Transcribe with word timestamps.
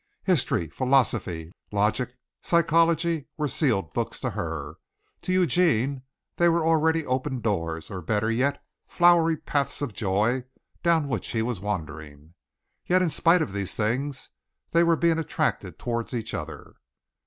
History, 0.23 0.67
philosophy, 0.67 1.51
logic, 1.71 2.17
psychology, 2.41 3.27
were 3.37 3.47
sealed 3.47 3.93
books 3.93 4.19
to 4.21 4.31
her. 4.31 4.77
To 5.21 5.31
Eugene 5.31 6.01
they 6.37 6.49
were 6.49 6.65
already 6.65 7.05
open 7.05 7.39
doors, 7.39 7.91
or, 7.91 8.01
better 8.01 8.31
yet, 8.31 8.63
flowery 8.87 9.37
paths 9.37 9.79
of 9.79 9.93
joy, 9.93 10.45
down 10.81 11.07
which 11.07 11.29
he 11.33 11.43
was 11.43 11.59
wandering. 11.59 12.33
Yet 12.83 13.03
in 13.03 13.09
spite 13.09 13.43
of 13.43 13.53
these 13.53 13.75
things 13.75 14.31
they 14.71 14.81
were 14.81 14.95
being 14.95 15.19
attracted 15.19 15.77
toward 15.77 16.11
each 16.15 16.33
other. 16.33 16.77